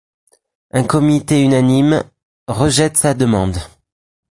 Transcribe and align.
Un 0.71 0.81
comité 0.83 1.43
unanime, 1.43 2.03
rejette 2.47 2.97
sa 2.97 3.13
demande. 3.13 3.59